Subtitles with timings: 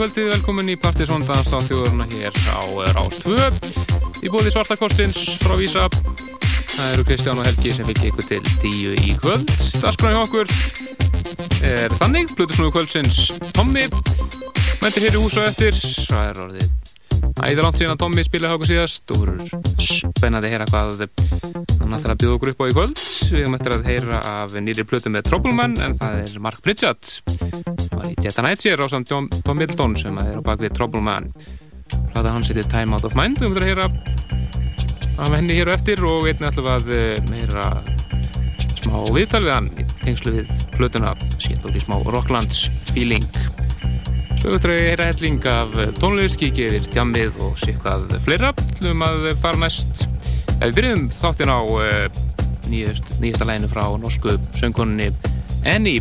[0.00, 2.64] kvöldið, velkomin í Partizóndans á þjóðurna hér á
[2.96, 3.50] Rástvö
[4.24, 8.96] í bóði Svartakorsins frá Vísa það eru Kristján og Helgi sem fylgir ykkur til tíu
[8.96, 9.52] í kvöld.
[9.84, 10.56] Darskræði hjá okkur
[11.68, 13.26] er þannig, Plutusnúi kvöldsins.
[13.52, 13.90] Tommi
[14.80, 15.76] mættir hér í húsa eftir.
[16.08, 16.79] Það er orðið
[17.46, 19.20] æðir ánt síðan að Tommi spilaði okkur síðast og
[19.80, 21.04] spennandi að heyra hvað
[21.80, 23.02] hann ætlar að bjóða okkur upp á í kvöld.
[23.30, 27.14] Við höfum eftir að heyra af nýri Plutu með Troubleman en það er Mark Pritchard.
[27.94, 31.30] Var í Jetta Nightshare á samt Tom, Middleton sem er á bakvið Trouble Man
[32.12, 33.40] hlata hans heitir Time Out of Mind.
[33.40, 34.20] Við höfum þetta að heyra
[35.20, 37.66] af henni hér og eftir og einnig ætlum að eh, heyra
[38.80, 43.26] smá viðtal við hann í tengslu við flutuna skilur í smá Rocklands feeling
[44.40, 48.54] að heyra helling af tónlist, kikið yfir tjammið og sérkvað fleira.
[48.78, 50.06] Hlum að fara næst.
[50.62, 52.06] Við byrjum þáttinn á eh,
[52.70, 55.10] nýjast, nýjasta læginu frá norsku söngkoninni
[55.68, 56.00] Annie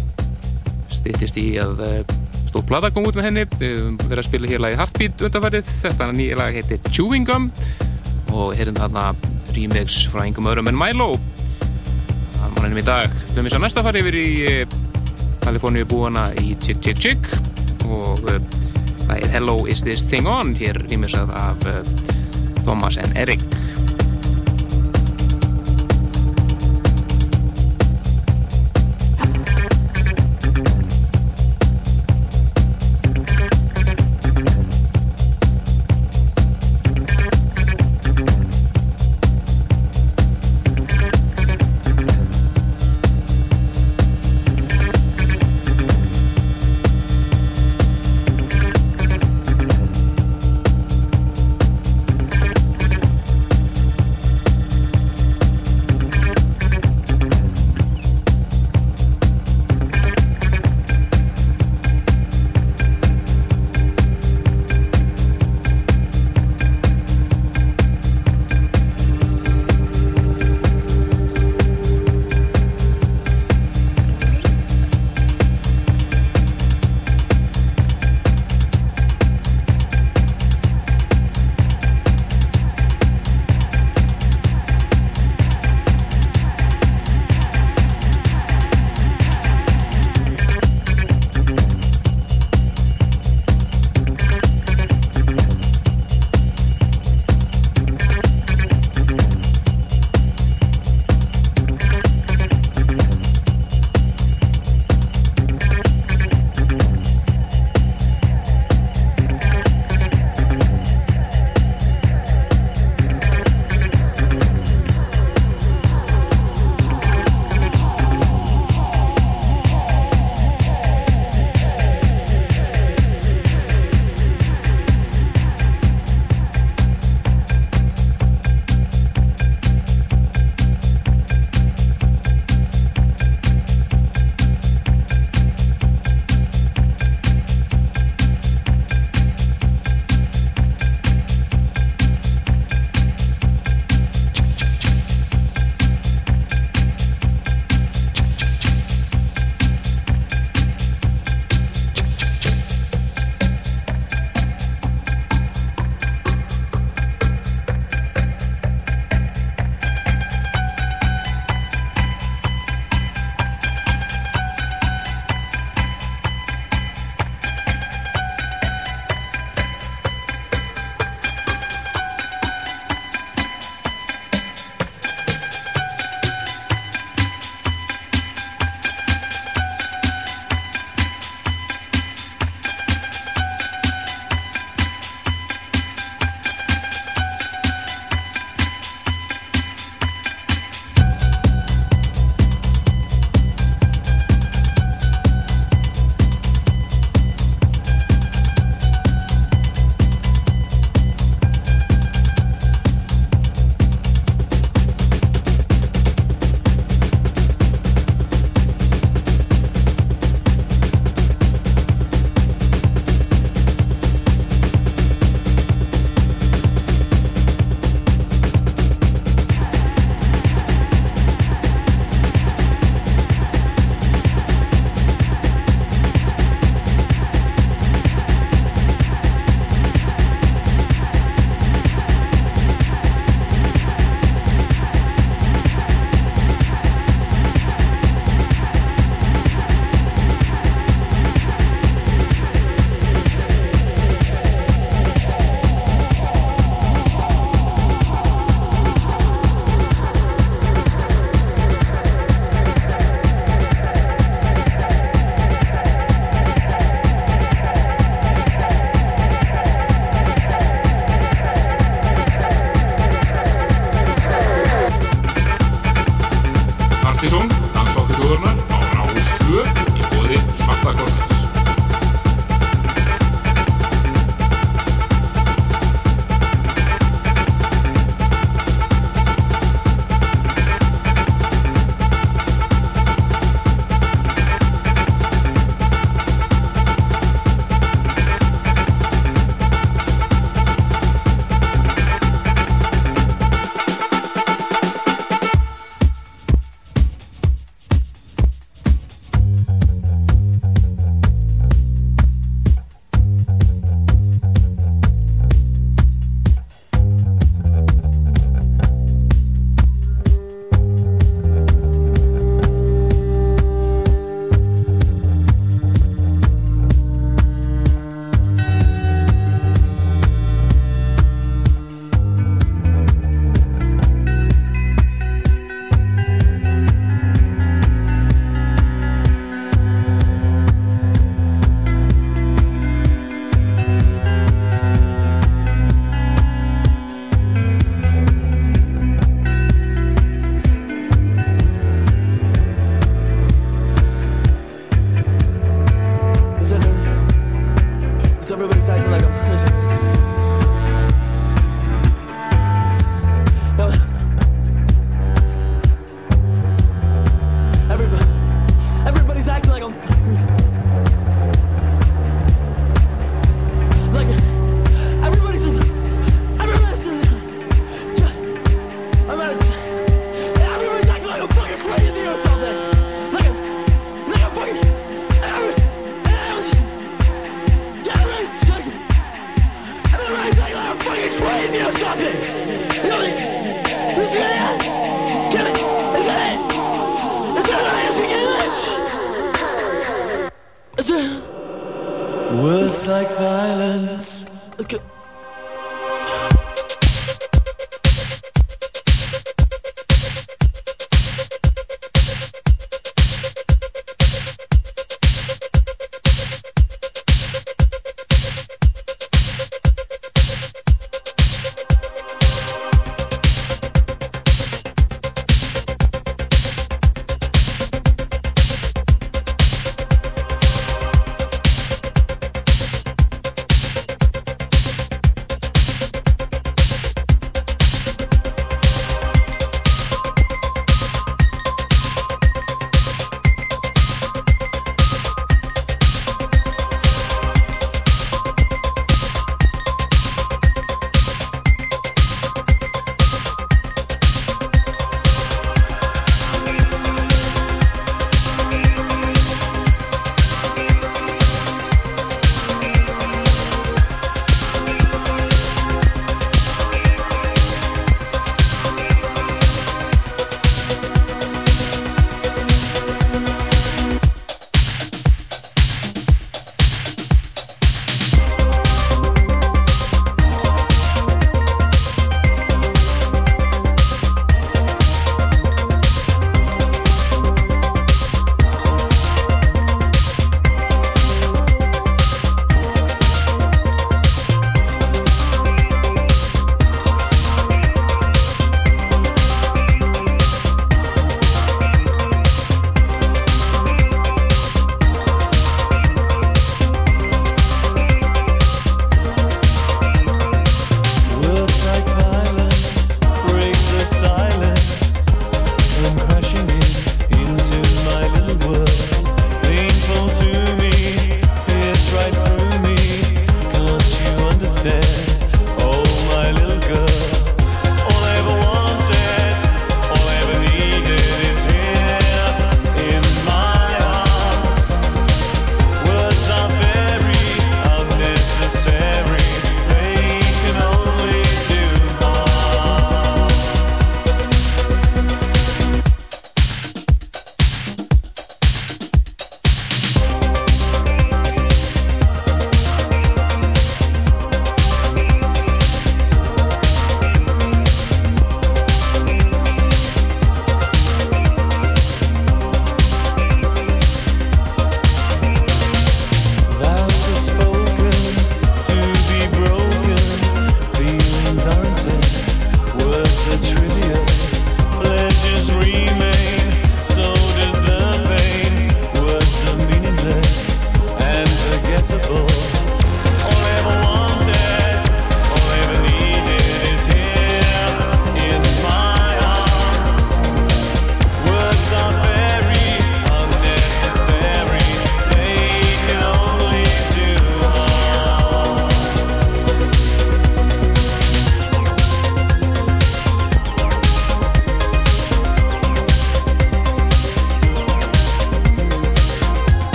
[0.94, 2.16] stýttist í að eh,
[2.48, 3.46] stór plata kom út með henni.
[3.60, 7.52] Við höfum verið að spila hér lagi Heartbeat undanfærið þetta nýja lag heitir Chewing Gum
[8.32, 9.10] og hérum þarna
[9.56, 11.12] remix frá engum öðrum en Milo.
[12.38, 13.14] Það er mannum í dag.
[13.20, 14.28] Við höfum þess að næsta farið yfir í
[15.44, 17.50] Kaliforníu eh, búana í Chick Chick Chick
[17.86, 18.20] og
[19.10, 21.56] er Hello Is This Thing On hér remixað af
[22.66, 23.40] Thomas and Eric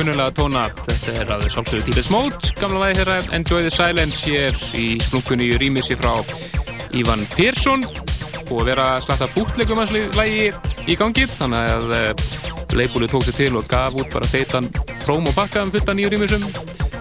[0.00, 3.16] kunnulega tóna þetta er að svolsögur tílið smót gamla lagi þeirra.
[3.36, 6.14] Enjoy the Silence hér í splunkunni rýmissi frá
[6.96, 7.84] Ívan Persson.
[8.48, 10.48] Og að vera að slata bútlegum hans lagi
[10.88, 12.24] í gangið þannig að uh,
[12.72, 14.70] leifbúlið tók sér til og gaf út bara feitan
[15.04, 16.48] próm og pakka um fullta nýju rýmissum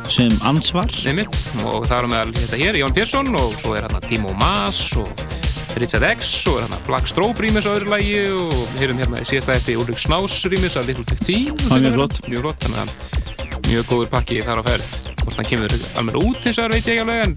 [0.09, 0.91] sem ansvar.
[1.05, 1.39] Nefnitt,
[1.69, 3.31] og það er með þetta hér Ívan Persson.
[3.39, 5.28] Og svo er hérna Timo Maas og
[5.77, 9.53] Richard X og hérna Black Strobe rýmis á öðru lægi og heyrum hérna í síðasta
[9.53, 12.19] eftir Ulrik Snás rýmis að Little 15 það er mjög flott.
[12.25, 14.91] mjög flott, þannig að mjög góður pakki þar á ferð.
[15.21, 17.35] Hvort hann kemur alveg út eins og það veit ég ekki alveg en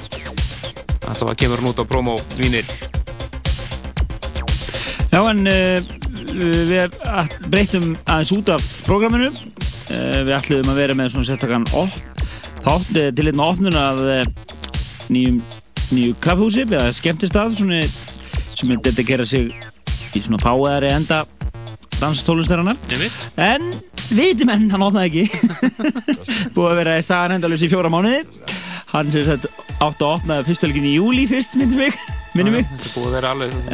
[1.13, 2.69] alltaf kemur hann út á promo vínir
[5.13, 5.79] Já en uh,
[6.73, 7.01] við
[7.53, 11.69] breytum aðeins út af prógraminu uh, við ætlum að vera með svona sérstakann
[12.63, 14.01] þátt uh, til einna opnun af
[15.13, 15.43] nýjum
[15.93, 17.83] nýju kaffhúsi eða skemmtistað svona
[18.63, 19.51] sem er dedikera sig
[20.15, 21.25] í svona fáæðari enda
[21.99, 22.77] danstólustarana
[23.43, 23.71] en
[24.13, 25.43] viti menn, hann opnaði ekki.
[26.55, 28.23] Búið að vera í sagan endalus í fjóra mánuði.
[28.93, 29.49] Hann sem sagt
[29.83, 31.97] átt að opna fyrstöldin í júli fyrst, myndi mig
[32.37, 32.69] minni mig.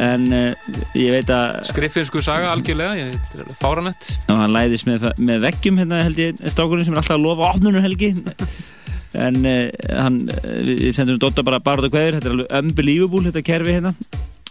[0.03, 5.45] en uh, ég veit að skriffinsku saga algjörlega ég fáranett og hann læðist með, með
[5.45, 8.11] veggjum hérna held ég strákurinn sem er alltaf að lofa opnunum helgi.
[9.19, 10.19] En uh, hann,
[10.65, 13.95] við sendum Dóttar bara bara út á hverjur, þetta er alveg unbelievable þetta kerfi hérna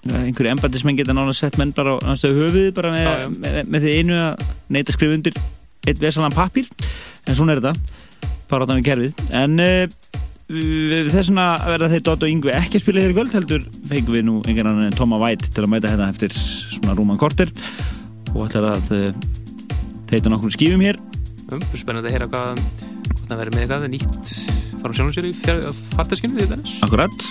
[0.07, 3.31] einhverju embættismenn geta nána sett menn bara á náttúrulega höfuð bara með, já, já.
[3.35, 4.45] með, með því einu að
[4.77, 5.41] neyta skrif undir
[5.89, 6.69] eitt vesalan pappir
[7.27, 7.97] en svona er þetta.
[8.49, 9.25] Bara átta með kerfið.
[9.37, 9.97] En uh,
[10.49, 14.17] þess vegna verða þeir Dótt og Yngvi ekki að spila hér í kvöld heldur fengum
[14.17, 17.53] við nú einhvern annan Tóma White til að mæta hérna eftir svona rúman korter
[18.35, 19.27] og ætlar að uh,
[20.09, 21.01] teita nokkur skífum hér.
[21.51, 22.65] Um, spennandi að heyra hvað
[23.27, 25.33] það verður með eitthvað nýtt fara sjálfum sér í
[25.95, 27.29] fartaskinu við þess Akkurat,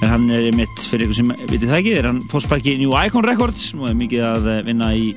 [0.00, 3.26] en hann er mitt fyrir ykkur sem vitið það ekki, er hann fórsparki New Icon
[3.26, 3.70] Records.
[3.78, 5.12] Og er mikið að eh, vinna í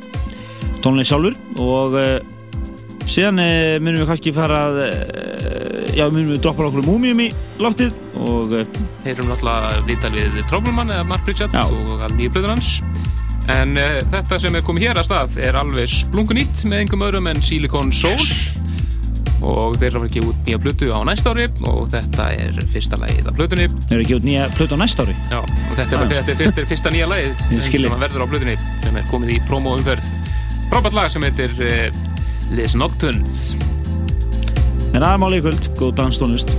[0.84, 1.38] tónleik sjálfur.
[1.64, 2.16] Og uh,
[3.10, 7.30] síðan uh, munum við kannski fara að uh, já, munum við droppa okkur múmium í
[7.64, 7.94] loftið.
[8.24, 8.58] Og
[9.04, 11.66] heyrum náttúrulega viðtal við Troubleman eða Mark Pritchard Já.
[11.68, 12.76] og af nýju blöður hans.
[13.52, 17.42] En þetta sem er komið hér að stað er alveg splungunýtt með einhverjum öðrum en
[17.44, 18.22] Silicon Soul
[19.44, 21.48] og þeir eru að gefa út nýja blötu á næsta ári.
[21.70, 25.06] Og þetta er fyrsta lagið af blötunni þeir eru ekki út nýja plötu á næsta
[25.06, 25.18] ári?
[25.32, 28.58] Já, og þetta er, þetta er, þetta er fyrsta nýja lagið sem verður á blötunni
[28.84, 30.10] sem er komið í promo umferð.
[30.72, 32.02] Frábært lag sem heitir uh,
[32.58, 33.44] Les Nocturnes.
[34.94, 36.58] En aðmáli í kvöld, góð danstónlist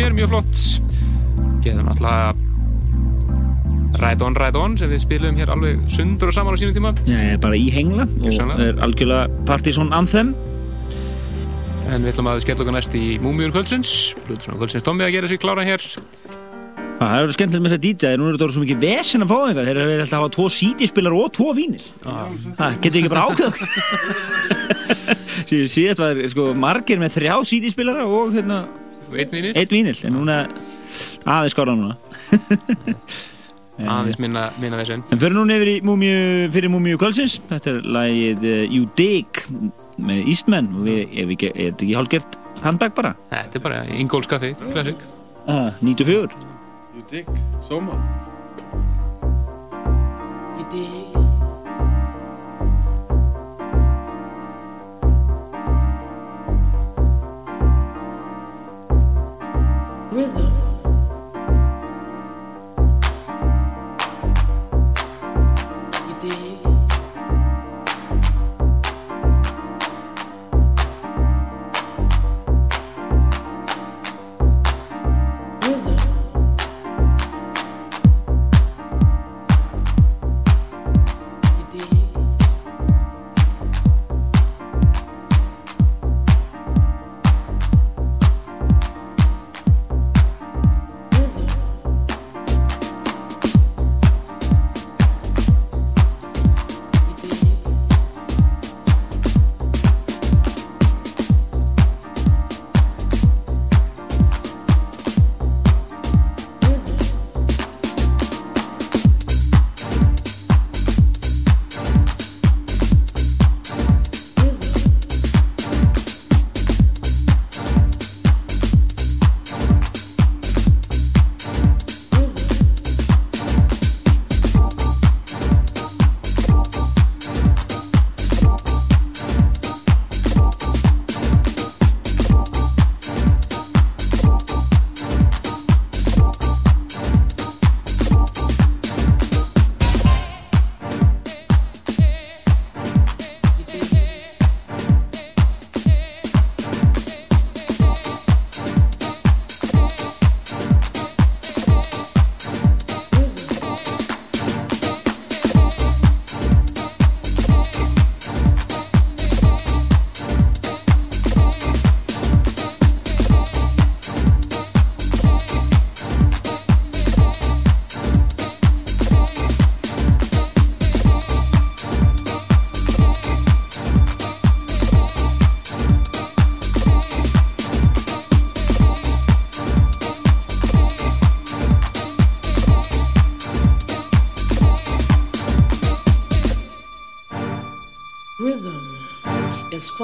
[0.00, 0.60] hér, mjög flott.
[1.64, 2.38] Geðum alltaf
[4.00, 6.92] Ride On, Ride On sem við spilum hér alveg sundur og saman á sínum tíma.
[7.12, 10.32] Er bara í hengla og er algjörlega Partizón Anthem.
[11.90, 14.14] En við ætlum að skella okkur næst í Múmiur kvöldsins.
[14.24, 15.84] Plutusson kvöldsins Tommi að gera sér klára hér.
[17.00, 19.30] Það hefur verið skemmtilegt með þess að DJ nú er þetta svo mikið vesen að
[19.30, 21.84] fá einhver þeir eru alltaf að hafa tvo CD-spilar og tvo vínil.
[22.04, 23.52] Það getur ekki bara ákveð
[25.74, 28.62] síðast var sko, margir með þrjá CD-spilara og hérna,
[29.14, 30.38] einn vinir, eitt vínil en núna
[31.24, 31.96] aðeins skára núna.
[33.80, 35.00] Aðeins minna, minna vesen.
[35.08, 37.38] En fyrir núna yfir í múmiu, fyrir múmiu kvöldsins.
[37.48, 39.40] Þetta er lagið uh, You Dig
[40.00, 43.14] með Eastman og við, ef ekki, er þetta ekki hálfgert handbag bara?
[43.32, 45.04] þetta er bara Ingóls kaffi, klassik.
[45.48, 46.36] Ah, 94
[46.96, 47.28] You dig,
[47.64, 47.96] Soma
[50.58, 50.99] You dig?
[60.12, 60.49] Rhythm.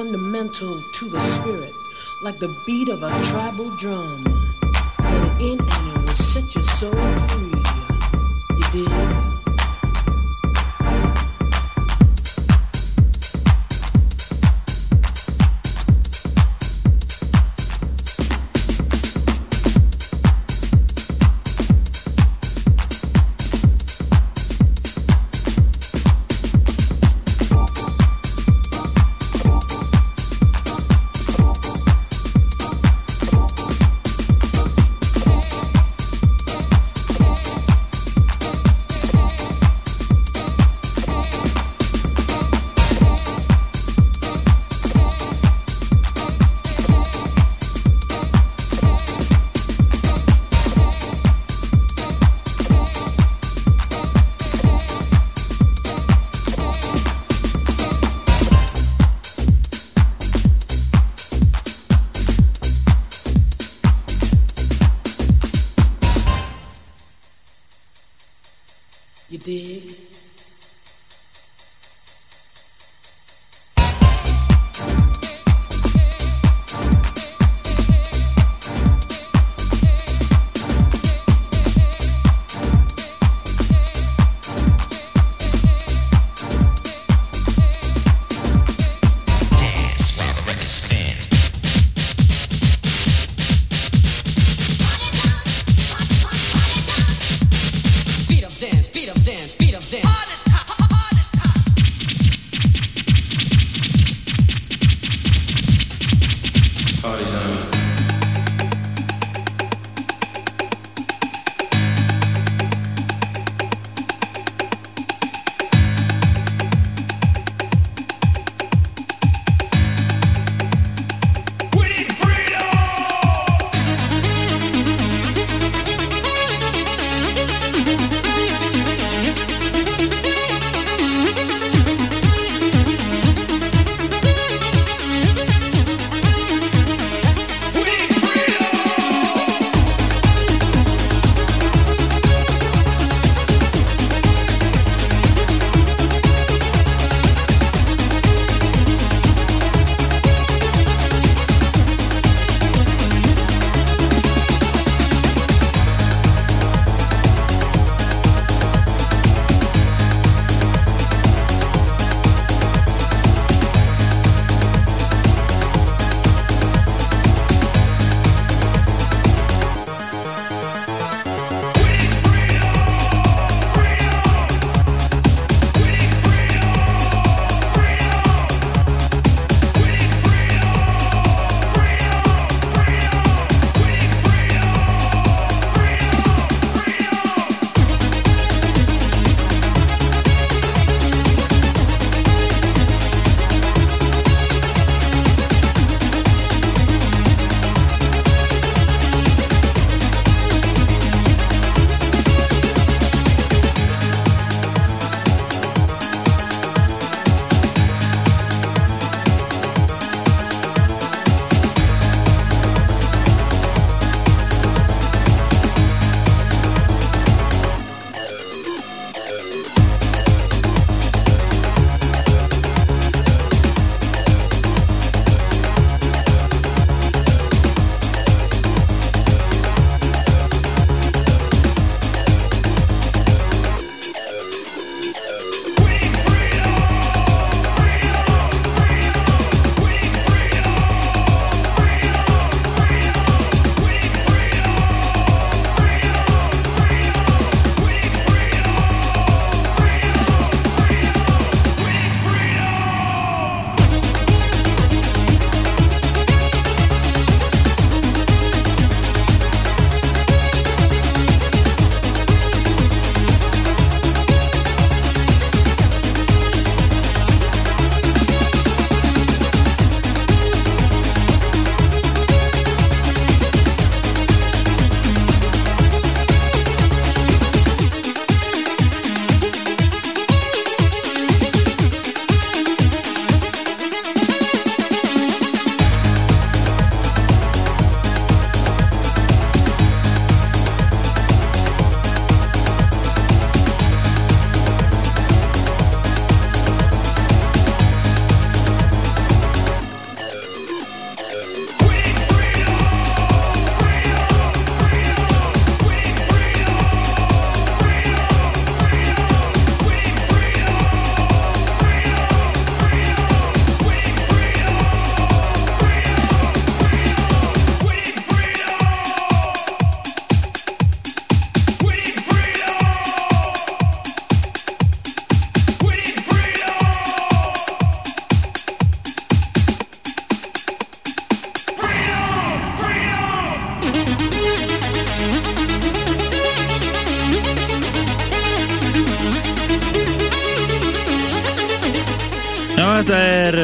[0.06, 1.74] Fundamental to the spirit,
[2.22, 4.22] like the beat of a tribal drum.
[5.00, 7.55] Let it in and it will set your soul free.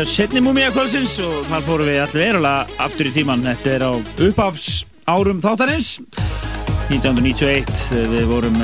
[0.08, 3.44] Setni múmia kvöldsins og þar fórum við allir verulega aftur í tíman.
[3.46, 3.92] Þetta er á
[4.26, 4.68] uppafs
[5.10, 5.96] árum þáttarins
[6.92, 7.72] 1991
[8.12, 8.58] við vorum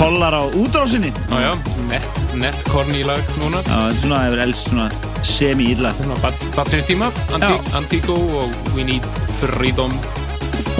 [0.00, 1.12] hollar á útrásinni.
[1.28, 1.52] Já, já,
[1.90, 3.60] nett, nett korni í lag núna.
[3.66, 4.86] Já, þetta er svona, það er elst svona
[5.26, 5.92] semi-ílla.
[6.56, 7.10] Batsins tíma,
[7.76, 9.06] Antíko og We Need
[9.40, 9.92] Freedom.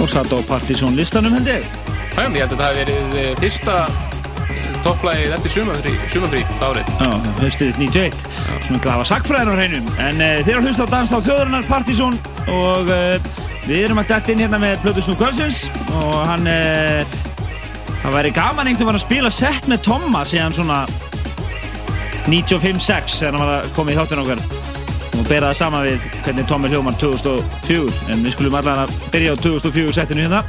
[0.01, 1.67] Og satt á Partizón listanum held ég.
[2.17, 4.10] Já, ég held að þetta hefði verið eh, fyrsta
[4.85, 5.53] topplægið eftir
[6.11, 6.89] sumafrí árið.
[6.97, 7.09] Já,
[7.41, 8.23] höstuðið 91.
[8.65, 9.89] Svona glafa sakfræðin á hreinum.
[10.01, 12.17] En uh, þeir eru hlust á dans á þjóðurinnar Partizón
[12.51, 13.29] og uh,
[13.67, 15.63] við erum að dætt inn hérna með Plötusnú Kvölsins
[16.01, 17.17] og hann uh,
[18.01, 20.79] það væri gaman einhvern veginn að spila sett með Tomma síðan svona
[22.29, 24.45] 95-6 þegar hann var að koma í þáttun okkar
[25.11, 29.35] og bera það sama við hvernig Tommi hljóman 2004 en við skulum allar að byrja
[29.37, 30.41] á 2004 settinu hérna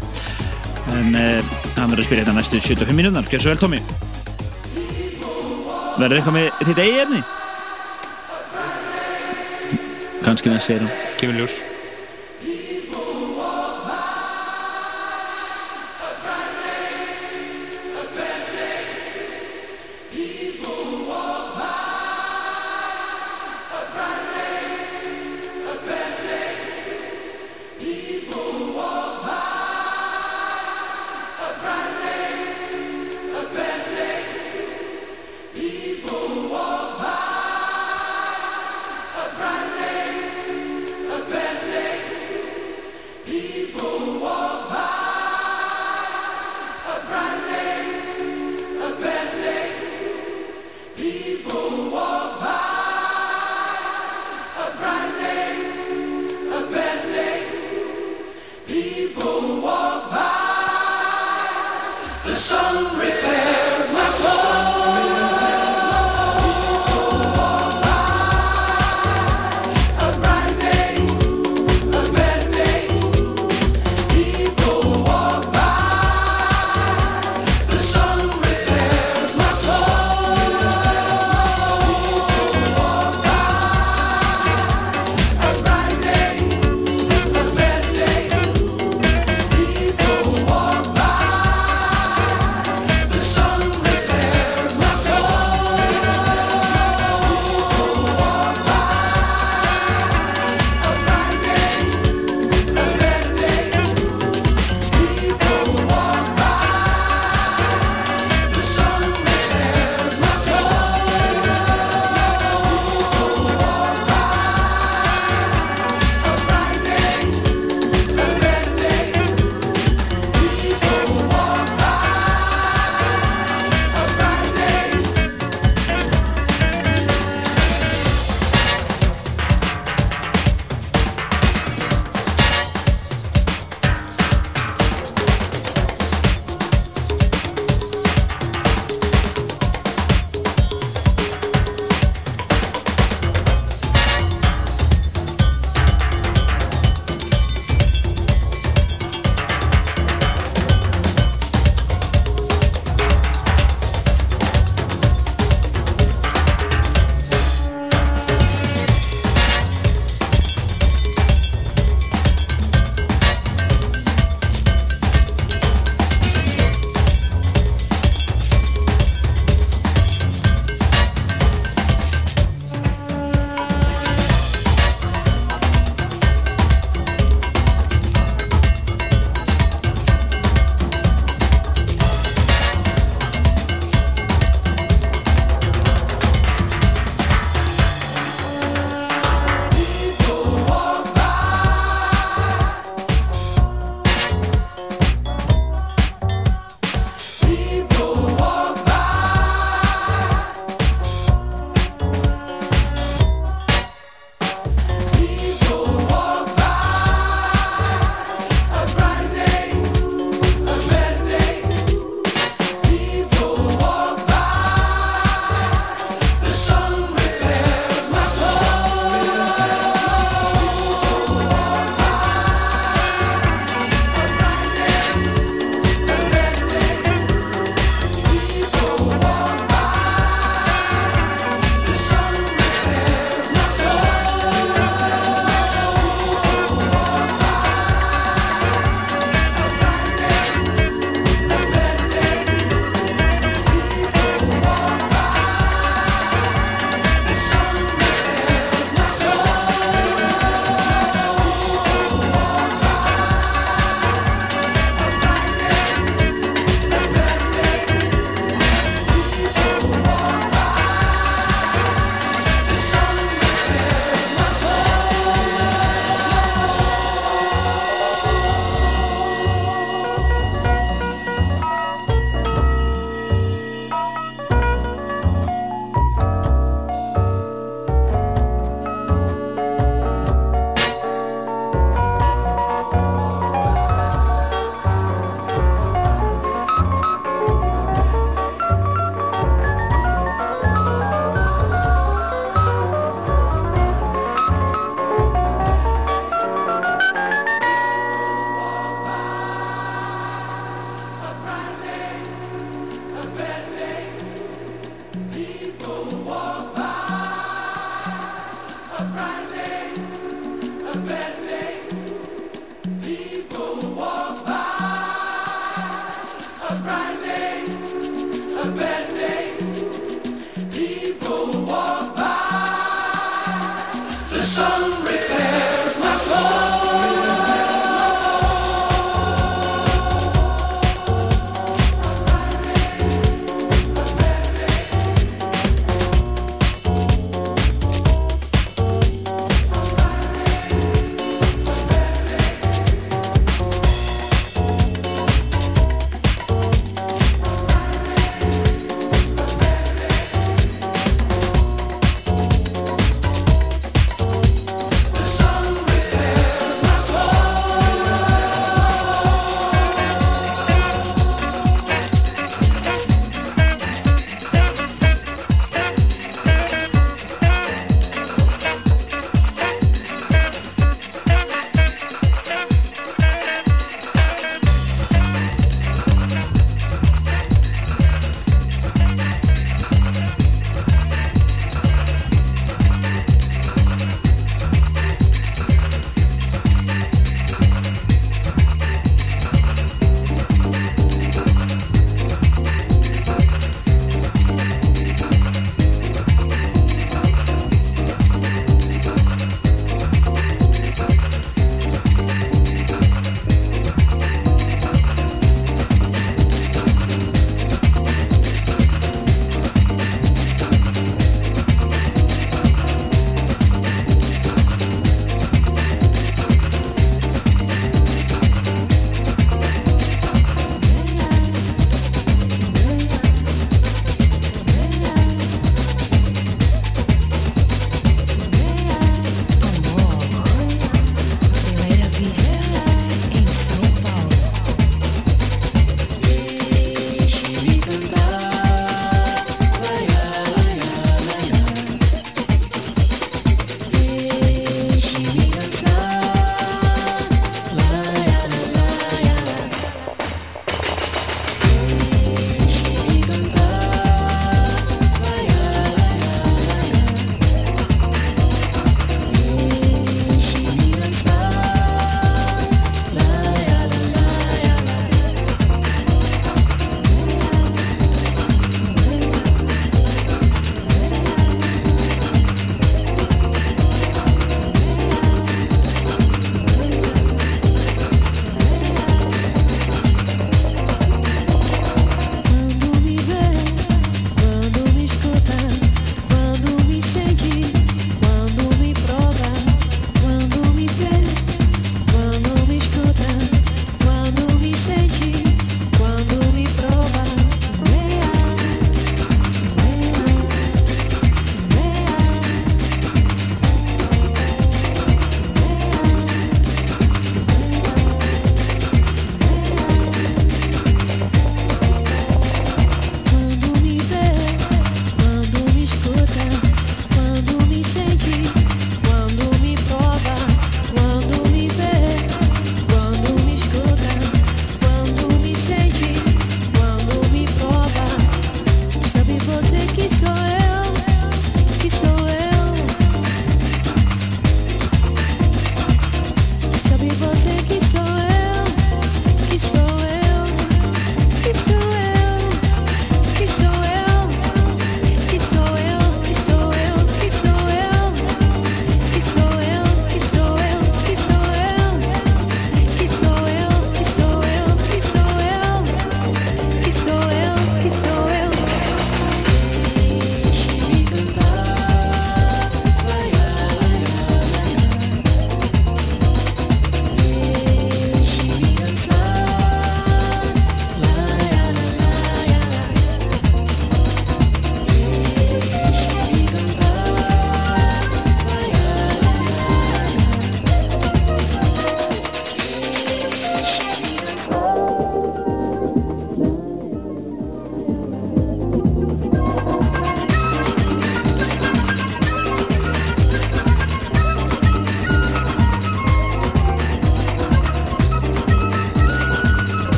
[0.93, 3.29] en hann verður að spila hérna næstu 75 minúnar.
[3.29, 3.83] Gjör svo vel Tommi
[6.03, 7.19] Verður eitthvað með þitt eigi efni?
[10.25, 10.91] Kanski með sérum.
[11.21, 11.61] Kemur ljós.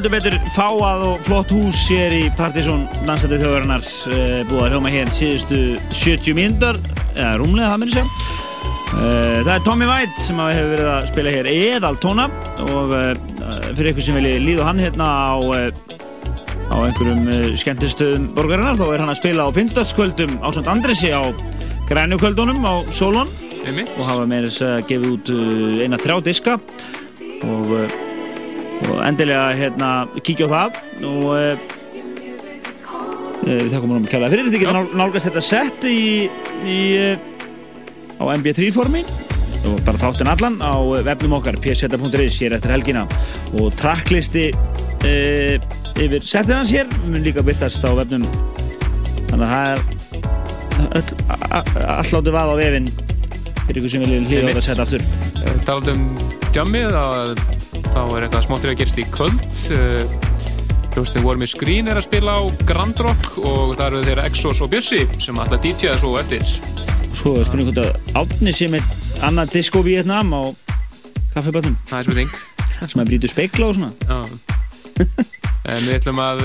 [0.00, 4.92] Heldur betur fáað og flott hús hér í Partizón dansandi þjóðarinnar uh, búið að hljóma
[4.94, 5.58] hér síðustu
[5.92, 6.78] 70 mínútur
[7.12, 11.36] eða rúmlega það minnir sér uh, Það er Tommy White sem hefur verið að spila
[11.36, 12.26] hér eðal tóna
[12.64, 13.12] og uh,
[13.74, 15.36] fyrir ykkur sem vilji líða hann hérna á
[16.70, 21.28] á einhverjum skemmtistöðum borgarinnar þá er hann að spila á pyndarskvöldum á Svont Andresi á
[21.92, 23.28] grænukvöldunum á Solon
[23.68, 25.34] og hafa með þess að gefið út
[25.84, 26.56] eina þrjá diska
[27.44, 27.74] og,
[29.00, 29.90] og endilega hérna
[30.20, 30.70] kíkja á það
[31.08, 31.54] og uh,
[33.48, 34.50] við þakkum honum kærlega fyrir.
[34.52, 36.28] Þið getur nál- nálgast þetta sett í,
[36.68, 37.14] í uh,
[38.20, 39.02] á mb3 formi
[39.68, 40.72] og bara þáttinn allan á
[41.04, 43.06] vefnum okkar pseta.is hér eftir helgina.
[43.60, 45.54] Og tracklisti uh,
[46.00, 48.28] yfir settið hans hér mun líka byrtast á vefnum.
[49.30, 49.80] Þannig að það er
[50.90, 52.90] allt látið vað á vefinn
[53.70, 54.46] fyrir ykkur sem á Einmitt.
[54.50, 55.02] þetta sett aftur.
[55.68, 56.06] Talað um
[56.56, 57.34] jammið að
[57.90, 59.62] þá er eitthvað smáttir að gerast í kvöld.
[60.90, 64.62] Hljóstin War með Screen er að spila á Grand Rock og það eru þeirra Exos
[64.64, 66.42] og Bjössi sem ætla að DJ-a svo eftir.
[67.14, 68.90] Svo er spurning hvort að Átni sé með
[69.26, 70.42] annað disco Vietnam á
[71.34, 72.32] kaffibötnum Það er spurning.
[72.80, 73.92] Sem að brýtu speikla og svona.
[74.06, 74.18] Já.
[75.70, 76.40] En við ætlum að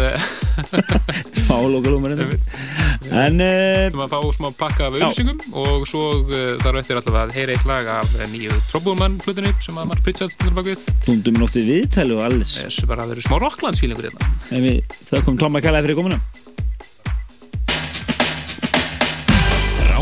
[1.75, 7.01] lokalúmur en uh, ætlum að fá smá pakka af auðlýsingum og svo uh, þarf eftir
[7.01, 10.57] allavega að heyra eitt lag af eh, nýju Troubleman hlutinni sem að Mark Pritchard stundur
[10.59, 10.87] bak við.
[11.05, 12.57] Tundum við nóttið viðtælu og alls.
[12.61, 14.33] Þess bara að vera smá rocklandsfílingur hérna.
[14.51, 16.21] Við þökkum Tóma kærlega fyrir komuna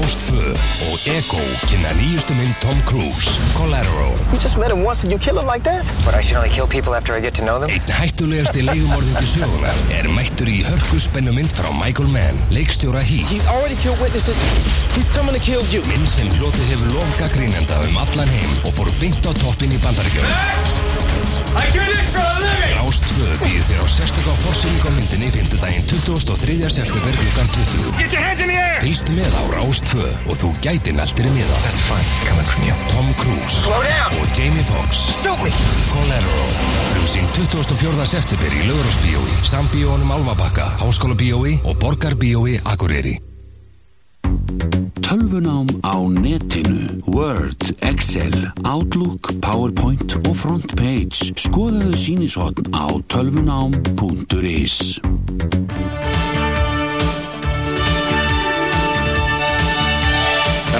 [0.03, 0.51] Rástfö
[0.91, 4.11] og Ego kynna nýjustu mynd Tom Cruise, Collateral.
[4.34, 5.88] You just met him once and you kill him like that?
[6.03, 7.71] But I should only kill people after I get to know them?
[7.71, 13.31] Einn hættulegasti leigumorðingi sögunar er mættur í hörku spennumynd frá Michael Mann, leikstjóra Heat.
[13.31, 14.43] He's already killed witnesses.
[14.91, 15.80] He's coming to kill you.
[15.88, 20.27] Mynd sem hlotið hefur lofgagrínenda um allan heim og fór beint á toppin í bandaríkjum.
[22.84, 25.53] Rástfö býður þér á sérstaklega forsýning á myndinni 5.
[25.61, 26.69] daginn 23.
[26.73, 28.73] september klukkan 20.
[28.81, 31.57] Fylgstu með á Rástfö og þú gæti meldir í miða.
[31.65, 32.76] That's fine, coming from you.
[32.94, 34.10] Tom Cruise Slow down!
[34.20, 35.03] og Jamie Foxx.
[35.22, 35.52] Shoot me!
[35.94, 36.56] Collateral
[36.94, 38.06] Frumsýn 24.
[38.06, 43.20] september í Laugurásbíói Sambíónum Alvabakka Háskólabíói og Borgarbíói Akureyri
[45.03, 51.36] Tölvunám á netinu, Word, Excel, Outlook, PowerPoint og Frontpage.
[51.38, 54.98] Skoðuðu sínisotn á tölvunám.is.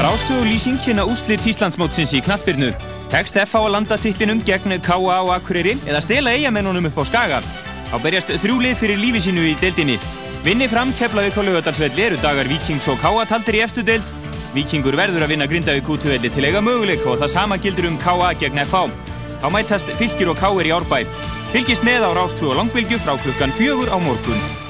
[0.04, 2.74] Rástu og lýsing kynna úrslit Íslandsmótsins í knattbyrnu.
[3.08, 4.98] Tekst F á að landa titlinum gegn K.A.
[5.00, 7.38] á Akureyri eða stela eigamennunum upp á Skaga.
[7.88, 9.96] Þá berjast þrjúlið fyrir lífi sínu í deildinni.
[10.44, 13.24] Vinni fram Keflavík á Laugardalsvelli eru dagar Víkings og K.A.
[13.30, 14.04] taldir í efstu deild.
[14.52, 18.34] Víkingur verður að vinna Grindavík út til eiga möguleik og það sama gildur um K.A.
[18.44, 18.90] gegn F.A.
[19.40, 20.68] Þá mætast fylgir og K.R.
[20.68, 21.00] í árbæ.
[21.56, 24.63] Fylgist með á Rástu og Langbylgju frá klukkan fjögur á morgun.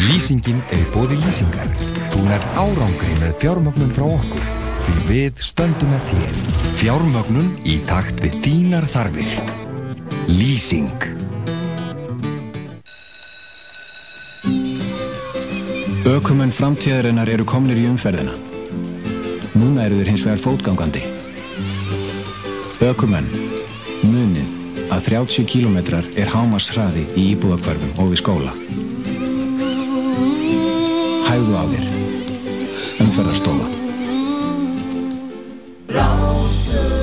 [0.00, 1.68] Lýsingin er í bóði lýsingar.
[2.12, 4.46] Þú nær árangri með fjármögnun frá okkur.
[4.80, 6.38] Því við stöndum með þér.
[6.78, 9.34] Fjármögnun í takt við þínar þarfir.
[10.30, 10.88] Lýsing.
[16.08, 18.32] Ökumenn framtíðarinnar eru komnir í umferðina.
[19.52, 21.04] Núna eru þeir hins vegar fótgangandi.
[22.88, 23.28] Ökumenn,
[24.08, 25.78] munið að 30 km
[26.16, 28.56] er hámarshraði í íbúðakvarfum og við skóla.
[31.30, 31.84] Hægðu á þér.
[33.04, 33.66] Umferðarstofa.
[35.94, 36.99] All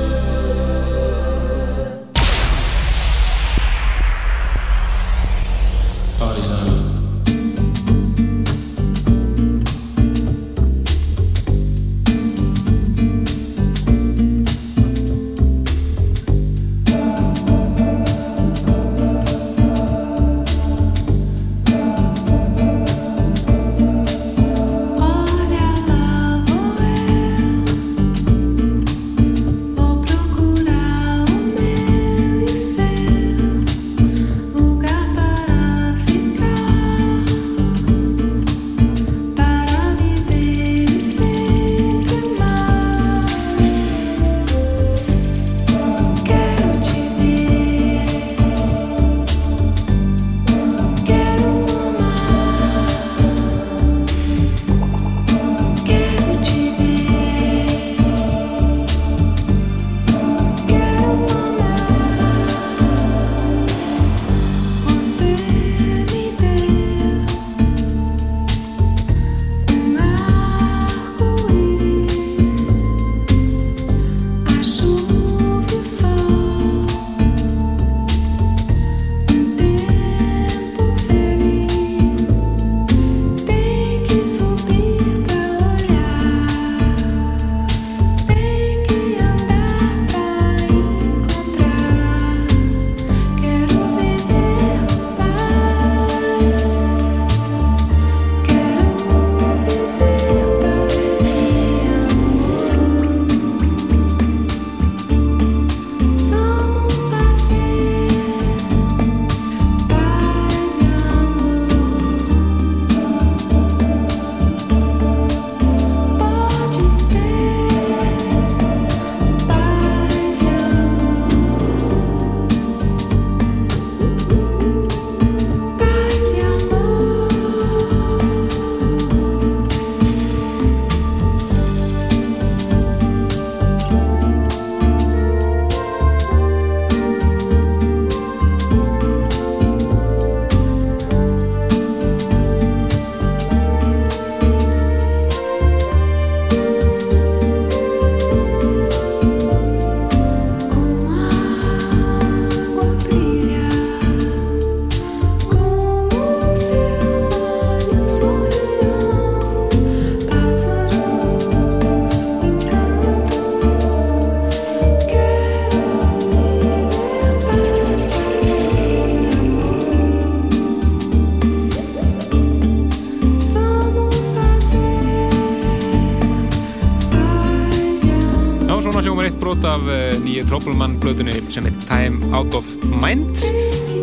[180.28, 182.68] nýju Troubleman blöðunni sem heit Time Out of
[183.00, 183.40] Mind.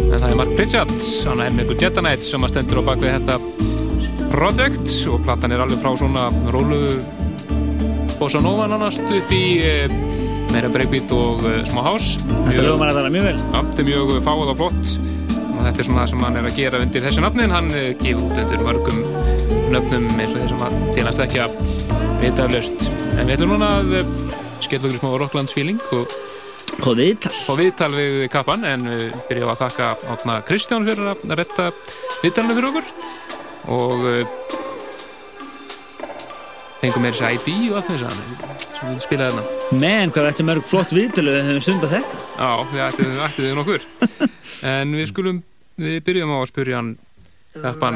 [0.10, 0.94] En það er Mark Pritchard
[1.28, 3.36] hann er með Jetta Knight sem að stendur á bakvið þetta
[4.32, 6.80] project og platan er alveg frá svona rólu
[8.18, 9.96] bossa nova nánast upp í uh,
[10.50, 12.18] meira breakbeat og uh, smá house.
[12.48, 13.38] Þetta hljómar að það er mjög vel.
[13.38, 14.94] Já, þetta er mjög fáð og flott.
[15.46, 17.90] Og þetta er svona það sem hann er að gera undir þessu nafnin hann uh,
[18.02, 19.02] gefur út undir mörgum
[19.76, 21.60] nöfnum eins og þeir sem að til hans ekki að
[22.24, 24.25] vita aflaust en við ætlum núna að
[24.76, 26.12] skella okkur smá Rocklandsfíling og
[26.76, 27.32] Fá viðtal.
[27.56, 31.68] viðtal við kappan en við byrjum að þakka átna Kristján fyrir að retta
[32.24, 32.90] viðtalinu fyrir okkur.
[33.72, 34.34] Og uh,
[36.82, 39.80] fengum með þessi ID og allt með þess að sem við spilaði hérna.
[39.86, 42.24] Men, hvað ætti mörg flott viðtölu við höfum stund að þetta.
[42.36, 43.88] Já, við ættum við nokkur
[44.74, 45.44] en við skulum,
[45.80, 46.96] við byrjum á að spyrja hann
[47.66, 47.96] kappan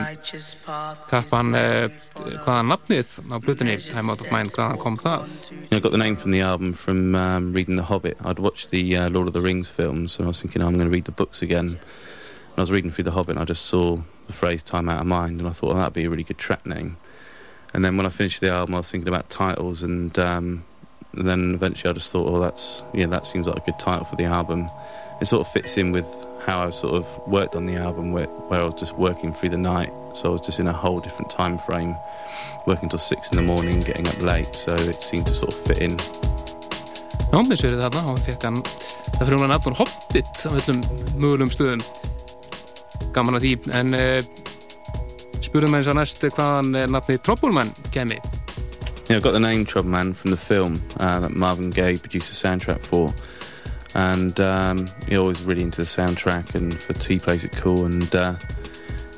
[1.10, 1.88] kappan uh,
[2.18, 5.30] hvaða nafnið á blutinni Time Out of Mind, hvaðan kom það?
[5.72, 8.18] I got the name from the album from um, reading The Hobbit.
[8.26, 10.74] I'd watched the uh, Lord of the Rings films and I was thinking, oh, I'm
[10.74, 11.68] going to read the books again.
[11.68, 15.02] And I was reading through The Hobbit and I just saw the phrase Time Out
[15.02, 16.98] of Mind and I thought, oh, that'd be a really good track name.
[17.74, 20.66] And then when I finished the album, I was thinking about titles and, um,
[21.14, 24.06] and then eventually I just thought, oh, that's, yeah, that seems like a good title
[24.06, 24.70] for the album.
[25.22, 26.08] It sort of fits in with
[26.46, 29.50] how I sort of worked on the album where, where I was just working through
[29.50, 29.92] the night.
[30.14, 31.96] So I was just in a whole different time frame,
[32.66, 34.56] working till six in the morning, getting up late.
[34.56, 35.98] So it seemed to sort of fit in.
[37.30, 40.80] Já, við séum þarna og fekk hann það fyrir hún að nafnum Hobbit á öllum
[41.22, 41.84] mögulegum stöðum
[43.14, 44.18] gaman að því en uh,
[45.46, 48.18] spurðum eins og næst hvaðan uh, nafni Troubleman kemi
[49.10, 52.30] Yeah, I got the name Trouble Man from the film uh, that Marvin Gaye produced
[52.30, 53.12] the soundtrack for.
[53.96, 57.86] And um, always really into the soundtrack, and for T plays it cool.
[57.86, 58.36] And uh,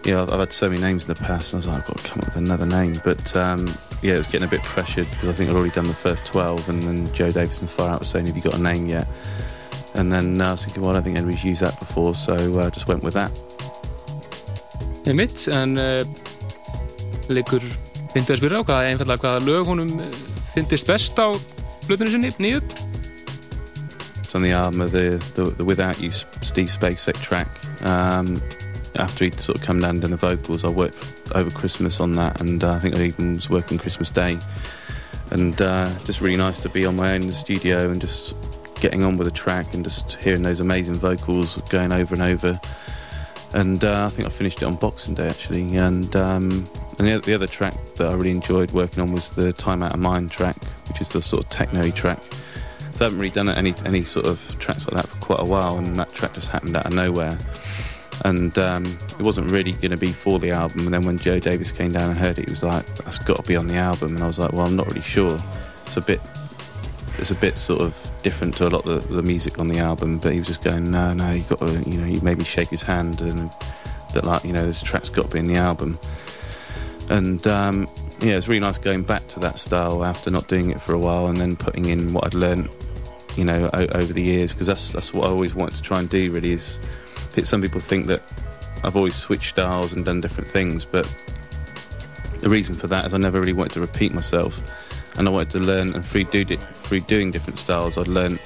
[0.05, 1.87] yeah, I've, I've had so many names in the past, and I was like, I've
[1.87, 2.95] got to come up with another name.
[3.03, 3.67] But um,
[4.01, 6.25] yeah, it was getting a bit pressured because I think I'd already done the first
[6.25, 9.07] 12, and then Joe Davison Fire Out was saying, Have you got a name yet?
[9.95, 12.33] And then uh, I was thinking, Well, I don't think anybody's used that before, so
[12.33, 13.31] I uh, just went with that.
[15.07, 16.03] er mitt en uh,
[17.33, 17.63] leikur
[18.13, 20.09] fyndi að spyrja á hvað einfallega hvaða lög honum uh,
[20.53, 21.33] fyndist best á
[21.87, 22.31] blöðinu sinni
[24.31, 27.49] It's on the album of the, the, the Without You Steve Spacek track.
[27.85, 28.37] Um,
[28.95, 32.39] after he'd sort of come down and the vocals, I worked over Christmas on that,
[32.39, 34.39] and uh, I think I even was working Christmas Day.
[35.31, 38.37] And uh, just really nice to be on my own in the studio and just
[38.79, 42.57] getting on with the track and just hearing those amazing vocals going over and over.
[43.53, 45.75] And uh, I think I finished it on Boxing Day actually.
[45.75, 46.65] And um,
[46.99, 49.93] and the, the other track that I really enjoyed working on was the Time Out
[49.93, 50.55] of Mind track,
[50.87, 52.21] which is the sort of techno track.
[53.01, 55.77] I haven't really done any any sort of tracks like that for quite a while,
[55.77, 57.37] and that track just happened out of nowhere.
[58.23, 60.81] And um, it wasn't really going to be for the album.
[60.81, 63.37] And then when Joe Davis came down and heard it, he was like, "That's got
[63.37, 65.39] to be on the album." And I was like, "Well, I'm not really sure.
[65.85, 66.21] It's a bit,
[67.17, 69.79] it's a bit sort of different to a lot of the, the music on the
[69.79, 72.37] album." But he was just going, "No, no, you got to, you know." you made
[72.37, 73.49] me shake his hand and
[74.13, 75.97] that, like, you know, this track's got to be in the album.
[77.09, 77.87] And um,
[78.21, 80.99] yeah, it's really nice going back to that style after not doing it for a
[80.99, 82.69] while, and then putting in what I'd learned,
[83.35, 84.53] you know, o- over the years.
[84.53, 86.31] Because that's that's what I always wanted to try and do.
[86.31, 86.79] Really, is
[87.43, 88.21] some people think that
[88.83, 91.05] I've always switched styles and done different things, but
[92.41, 94.59] the reason for that is I never really wanted to repeat myself,
[95.17, 95.93] and I wanted to learn.
[95.93, 96.45] And through, do,
[97.01, 98.39] doing different styles, I'd learn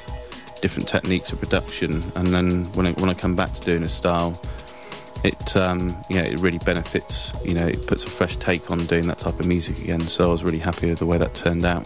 [0.62, 2.04] different techniques of production.
[2.16, 4.40] And then when I, when I come back to doing a style,
[5.24, 7.32] it um, yeah, it really benefits.
[7.44, 10.02] You know, it puts a fresh take on doing that type of music again.
[10.02, 11.86] So I was really happy with the way that turned out.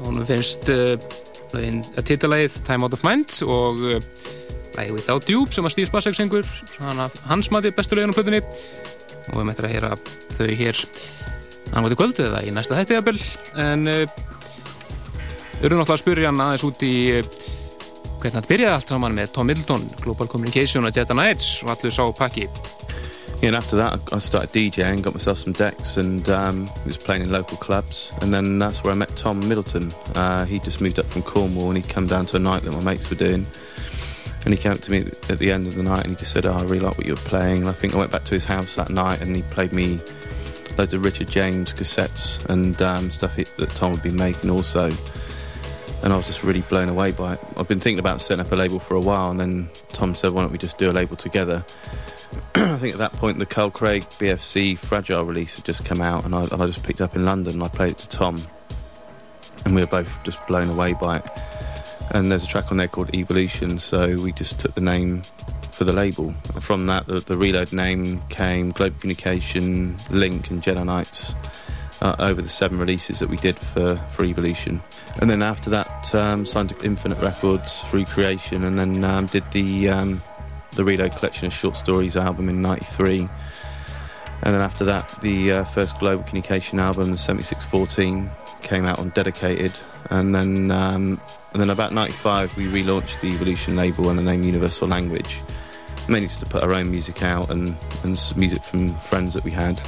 [0.00, 0.96] Honum finnst uh,
[2.02, 3.98] titilægið Time Out of Mind og uh,
[4.76, 6.48] lægið Without You sem að Steve Spacek syngur
[7.28, 8.42] hans mati bestu lögin á plötunni.
[9.30, 9.94] Og við mættum að heyra
[10.34, 10.84] þau hér
[11.72, 13.18] annað til kvöldu eða í næsta hætti jafnvel.
[13.62, 14.04] En uh,
[15.62, 16.94] eru náttúrulega að spyrja hann aðeins út í
[18.22, 21.94] hvernig þetta byrjaði allt saman með Tom Middleton, Global Communication og Jetta Nights og allir
[21.94, 22.46] sá pakki
[23.42, 27.22] Yeah, and after that, I started DJing, got myself some decks, and um, was playing
[27.22, 28.12] in local clubs.
[28.20, 29.90] And then that's where I met Tom Middleton.
[30.14, 32.70] Uh, he just moved up from Cornwall, and he'd come down to a night that
[32.70, 33.44] my mates were doing.
[34.44, 34.98] And he came up to me
[35.28, 37.04] at the end of the night, and he just said, "Oh, I really like what
[37.04, 39.42] you're playing." And I think I went back to his house that night, and he
[39.42, 39.98] played me
[40.78, 44.92] loads of Richard James cassettes and um, stuff that Tom had been making also.
[46.02, 47.40] And I was just really blown away by it.
[47.56, 50.32] I've been thinking about setting up a label for a while, and then Tom said,
[50.32, 51.64] "Why don't we just do a label together?"
[52.54, 56.24] I think at that point the Carl Craig BFC Fragile release had just come out,
[56.24, 58.36] and I, and I just picked up in London and I played it to Tom,
[59.64, 61.24] and we were both just blown away by it.
[62.10, 65.22] And there's a track on there called Evolution, so we just took the name
[65.70, 66.32] for the label.
[66.60, 71.34] From that, the, the Reload name came Globe Communication, Link, and Jedi Knights.
[72.02, 74.82] uh, over the seven releases that we did for, for Evolution.
[75.20, 79.44] And then after that, um, signed to Infinite Records, Free Creation, and then um, did
[79.52, 80.22] the um,
[80.72, 83.28] the Reload collection of short stories album in '93.
[84.44, 88.28] And then after that, the uh, first global communication album, the 7614,
[88.62, 89.72] came out on Dedicated.
[90.10, 91.20] And then, um,
[91.52, 95.38] and then about '95, we relaunched the Evolution label and the name Universal Language,
[96.08, 99.44] mainly just to put our own music out and, and some music from friends that
[99.44, 99.80] we had.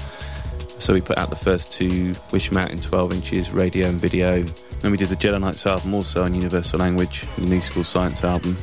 [0.79, 4.45] So we put out the first two Wish Mountain 12 inches radio and video.
[4.85, 8.23] And we did the Jedi Knights album also on Universal Language, the New School Science
[8.23, 8.57] album.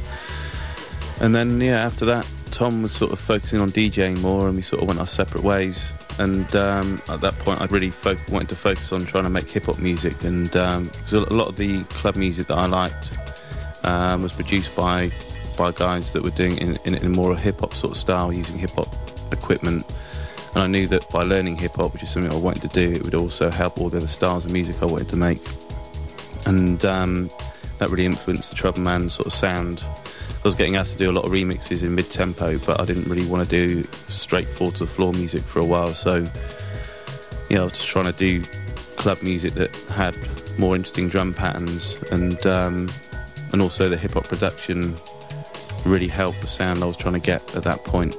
[1.20, 4.62] And then, yeah, after that, Tom was sort of focusing on DJing more and we
[4.62, 5.94] sort of went our separate ways.
[6.20, 9.50] And um, at that point, I really fo- wanted to focus on trying to make
[9.50, 10.24] hip hop music.
[10.24, 13.18] And um, a lot of the club music that I liked
[13.84, 15.10] um, was produced by
[15.58, 17.98] by guys that were doing it in, in, in a more hip hop sort of
[17.98, 18.96] style, using hip hop
[19.32, 19.92] equipment.
[20.54, 22.92] And I knew that by learning hip hop, which is something I wanted to do,
[22.94, 25.42] it would also help all the other styles of music I wanted to make.
[26.46, 27.30] And um,
[27.78, 29.84] that really influenced the Trouble Man sort of sound.
[29.84, 32.86] I was getting asked to do a lot of remixes in mid tempo, but I
[32.86, 35.94] didn't really want to do straight four to the floor music for a while.
[35.94, 36.28] So,
[37.50, 38.44] you know, I was just trying to do
[38.96, 40.16] club music that had
[40.60, 42.90] more interesting drum patterns and um,
[43.52, 44.96] and also the hip hop production
[45.86, 48.16] really helped the sound I was trying to get at that point.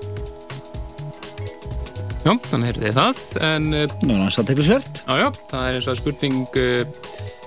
[2.23, 3.65] Já, þannig heyrðu þið það en,
[4.07, 7.42] Nú er hans aðteglisvert Já, já, það er eins og spurning uh, uh,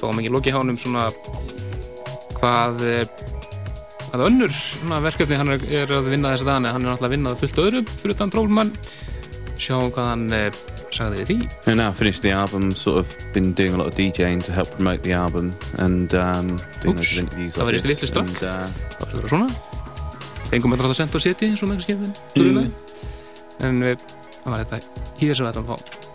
[0.00, 1.08] fáum ekki loki hánum svona
[2.40, 3.02] hvað uh,
[4.10, 7.10] hvað önnur svona, verkefni hann er, er að vinna þess að dana hann er náttúrulega
[7.10, 8.72] að vinna fullt öðru fyrir utan Trollmann.
[9.60, 10.46] Sjáum hvað hann uh,
[10.90, 11.36] sagði við því.
[11.70, 14.52] And now I finished the album, sort of been doing a lot of DJing to
[14.56, 17.90] help promote the album and um, doing Úps, loads of interviews það var like eist
[17.92, 18.10] litlu this.
[18.10, 19.48] strakk And, uh, það var þetta svona.
[20.50, 21.80] Fengum við þetta að senda og setja eins og með
[22.40, 22.72] Mm.
[23.68, 24.06] en uh,
[24.40, 25.04] það var þetta.
[25.20, 26.09] Hér sem ætlum að fá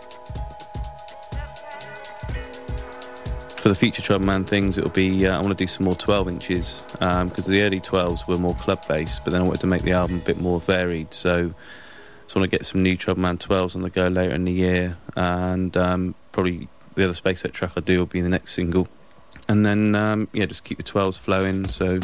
[3.65, 5.95] for the future Trouble Man things, it'll be uh, I want to do some more
[5.95, 9.65] 12 inches because the early 12s were more club based, but then I wanted to
[9.65, 11.11] make the album a bit more varied.
[11.15, 11.55] So, so
[12.35, 14.51] I want to get some new Trouble Man 12s on the go later in the
[14.51, 18.87] year, and um, probably the other SpaceX track I do will be the next single,
[19.47, 21.67] and then um, yeah, just keep the 12s flowing.
[21.67, 22.01] So.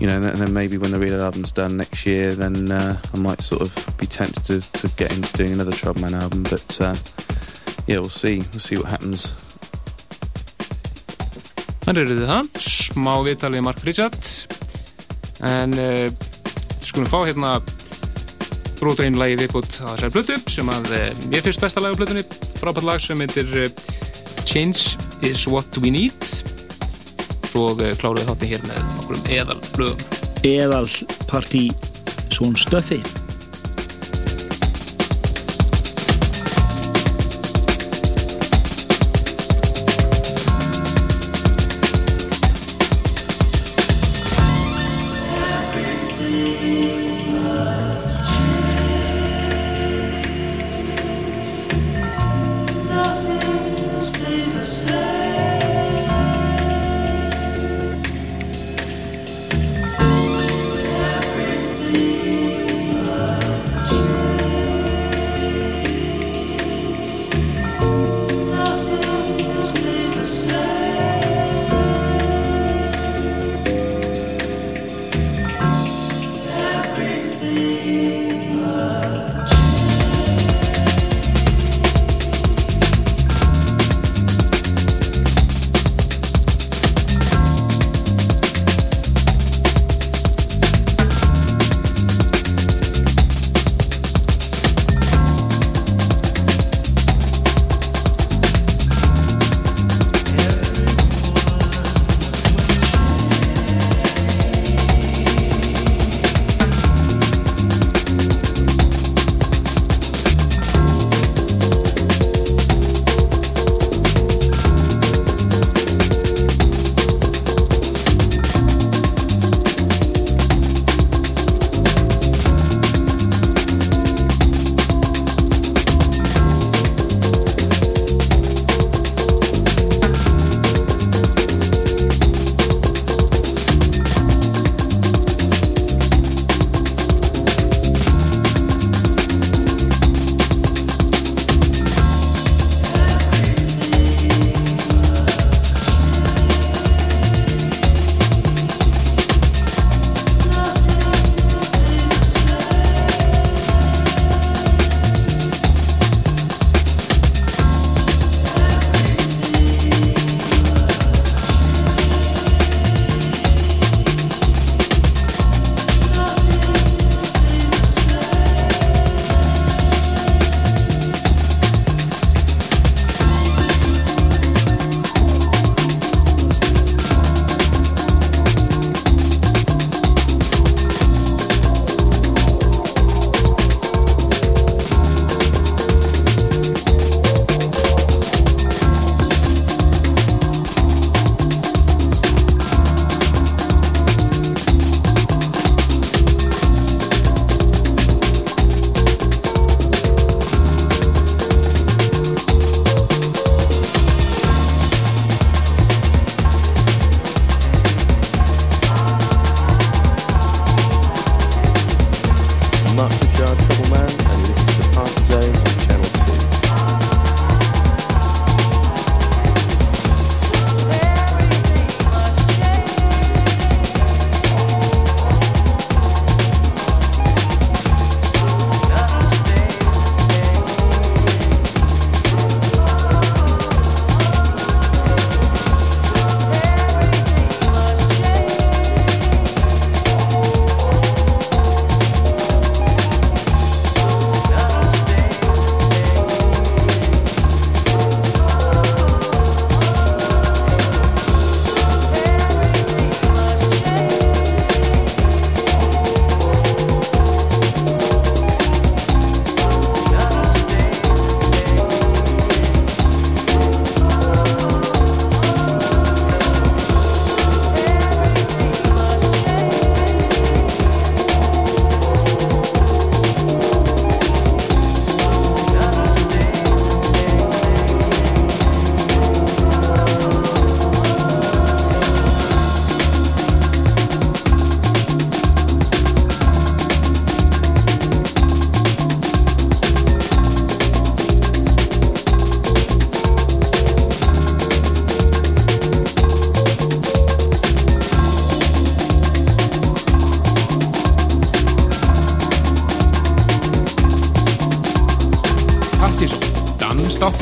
[0.00, 3.16] You know, and then- maybe when the real album's done next year, then uh, I
[3.18, 6.42] might sort of be tempted to, to get into doing another Trouble Man album.
[6.42, 6.96] But uh,
[7.86, 8.38] yeah, we'll see.
[8.38, 9.32] We'll see what happens.
[11.82, 14.28] Þannig eru þið það, smá viðtalið Mark Pritchard.
[15.48, 16.06] En uh,
[16.84, 17.56] skulum fá hérna
[18.78, 22.24] broturinn lagi viðbútt á þessari blötu sem að uh, mér finnst besta lag á blötunni
[22.60, 23.68] frábært lag sem heitir uh,
[24.46, 26.30] Change is what we need.
[27.50, 30.88] Svo uh, kláruðu þátti hér með okkur eðal blöðum Eðal
[31.30, 31.68] partí
[32.34, 32.98] svon stöfi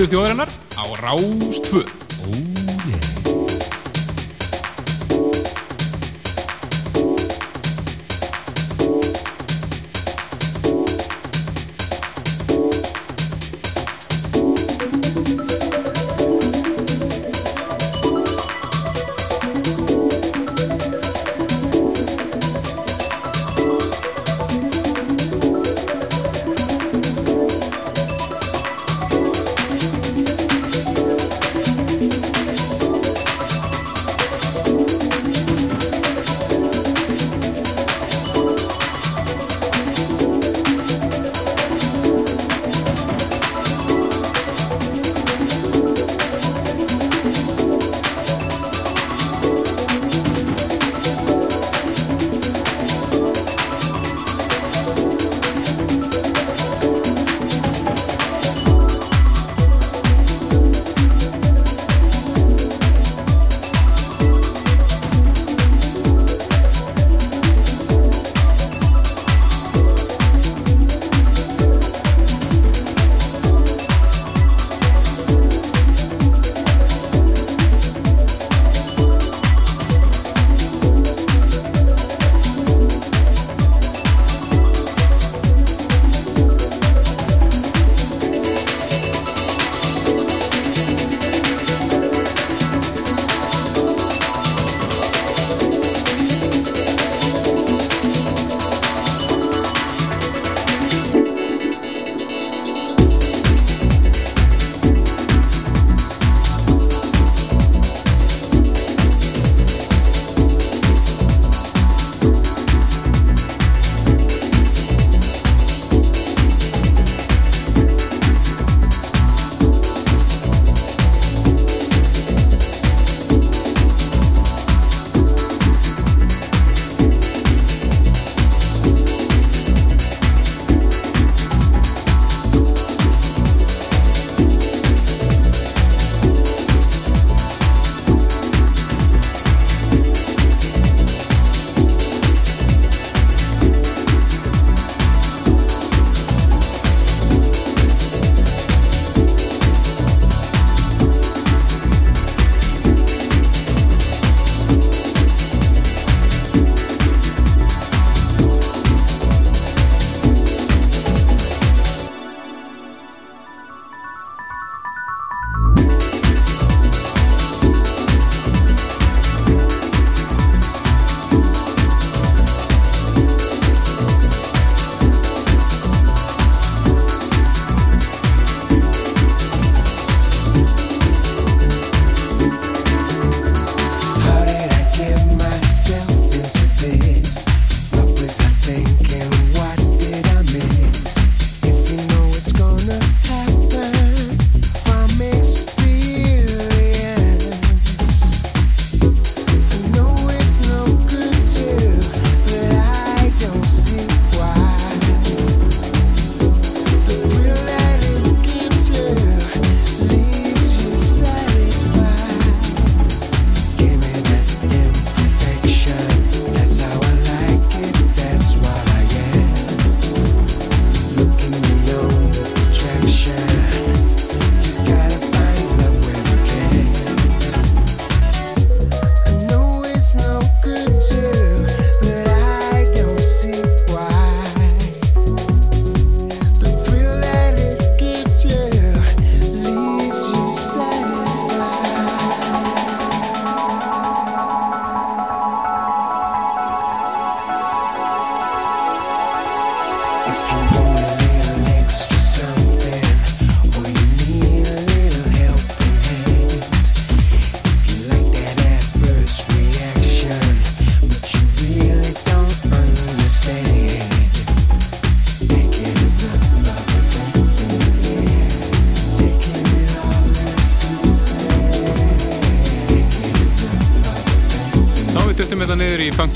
[0.00, 0.49] Hlutur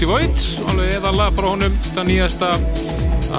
[0.05, 2.49] Funky Void alveg eðala frá honum það nýjasta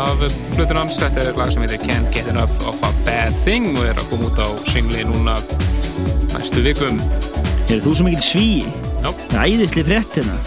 [0.01, 0.21] af
[0.55, 3.85] hlutin hans þetta er lag sem heitir Can't Get Enough of a Bad Thing og
[3.85, 5.35] er að koma út á singli núna
[6.31, 6.97] næstu vikum
[7.69, 8.47] Er þú svo mikil sví?
[9.03, 9.11] Já.
[9.11, 10.39] Það er æðisli frétt hérna.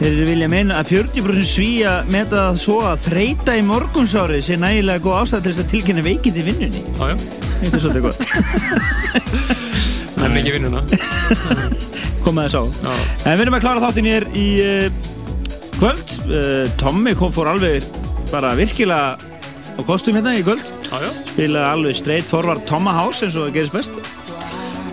[0.00, 5.06] Þeir vilja meina að 40% svíja meta það svo að þreita í morgunsári sé nægilega
[5.06, 6.84] góð ástæð til þess að tilkynna veikindi í vinnunni.
[6.98, 7.16] Já, já.
[7.62, 8.20] þetta er svolítið gott
[10.18, 10.84] Það er ekki vinnuna
[12.26, 15.12] Komið þess á En við erum að klára þáttinn hér í uh,
[16.28, 17.84] uh, Tommy kom fór alveg
[18.32, 19.14] bara virkilega
[19.74, 20.64] á kostum hérna í kvöld.
[20.90, 23.98] Já Spilaði alveg straight forward Tomma House eins og það gerist best.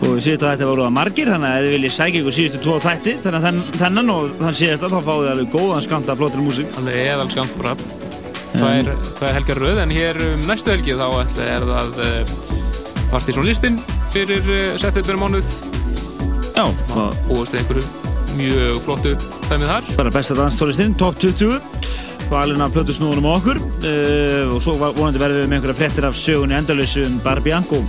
[0.01, 2.61] Og síðast að þetta voru að margir þannig að ef þið viljið sækja ykkur síðustu
[2.63, 6.09] tvo þætti þannig að þenn- þennan og þann síðasta þá fáið þið alveg góðan skammt
[6.09, 6.71] af flottir músík.
[6.81, 7.75] Alveg eðal skamt bara.
[8.51, 11.05] Það er, það er helgar röð en hér um næstu helgi þá
[11.45, 12.33] er það uh,
[13.13, 13.77] partysónlistin
[14.11, 15.53] fyrir uh, september mánuð
[16.57, 17.85] Já og við einhverju
[18.35, 19.13] mjög flottu
[19.51, 19.91] dæmið þar.
[19.99, 21.59] Bara besta danstólistinn, top 20
[22.31, 23.59] valin af plötusnúðunum á okkur.
[23.83, 27.81] Uh, og svo vonandi verðum við með einhverja fréttir af sögunni endalösu um Barbianco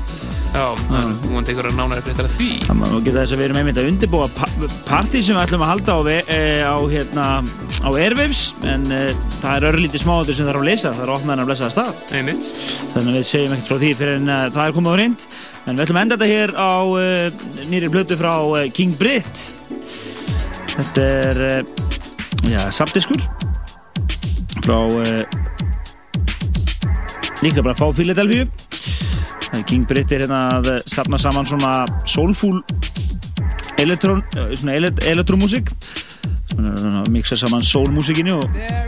[0.52, 2.48] Já, það er vonandi einhverja nánæri fréttir af því.
[2.66, 4.48] Þannig að geta þess að við erum einmitt að undirbúa pa
[4.88, 7.28] partí sem við ætlum að halda á, eh, á, hérna,
[7.86, 8.42] á Airwaves.
[8.66, 11.68] En uh, það er örlítið smáður sem þarf að leysa það er opnaðan að blessa
[11.70, 12.04] að stað.
[12.18, 12.52] Einmitt.
[12.92, 15.26] Þannig að við segjum ekkert frá því fyrir en það er komið á reynd.
[15.62, 18.34] En við ætlum að enda þetta hér á uh, nýri plötu frá
[18.74, 19.61] King Britt
[20.76, 21.62] þetta er uh,
[22.50, 23.20] já, sabdiskur
[24.62, 25.24] frá uh,
[27.42, 28.46] líka bara fá Philadelphia
[29.52, 31.72] Eh, King Britt er hérna að eh, safna saman svona
[32.08, 32.62] soulful
[33.76, 35.72] eh, svona ele elektrómusik
[36.52, 38.46] svona, svona mixa saman soulmusikinni og,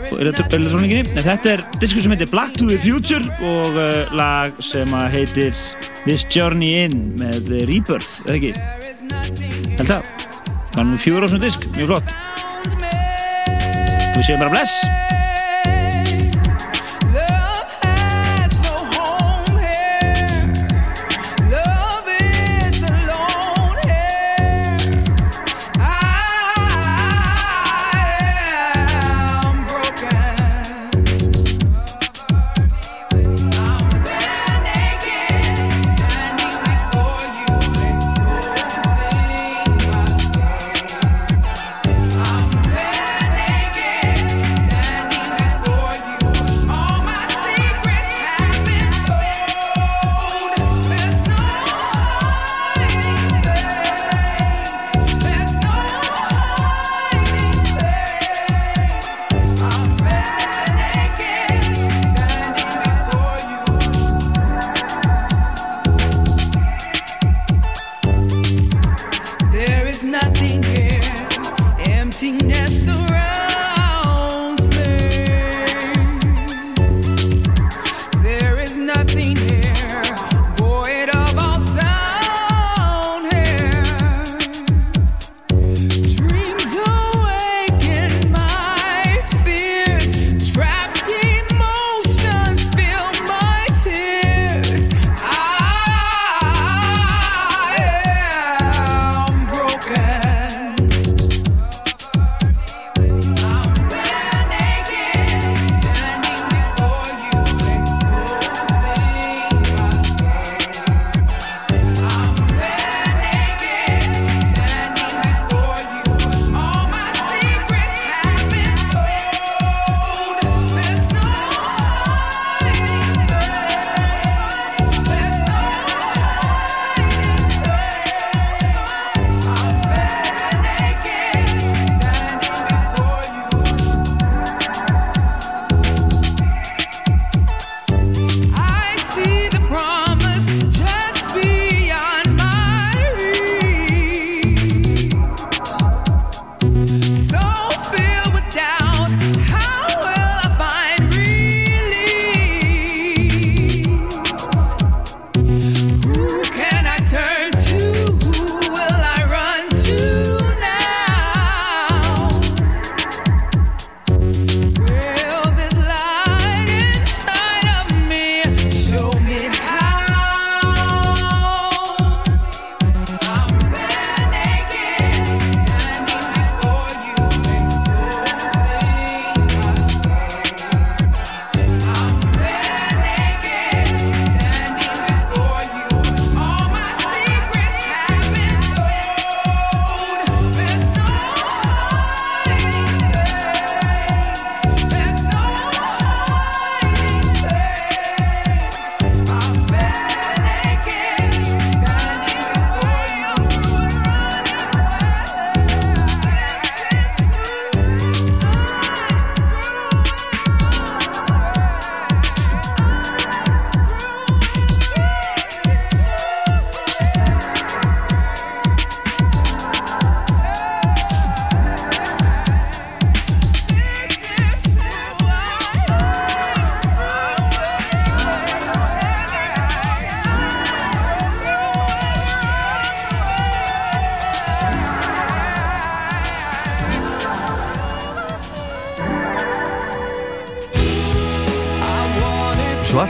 [0.09, 4.57] og elektrónikinni en þetta er diskur sem heitir Black to the Future og uh, lag
[4.63, 5.53] sem að heitir
[6.05, 8.53] This Journey In með Rebirth, eða ekki?
[9.77, 10.44] Held það
[10.83, 12.07] nú fjóra á svona disk, mjög flott.
[14.15, 15.14] Við segjum bara bless